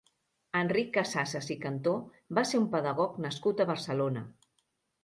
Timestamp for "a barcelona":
3.67-4.27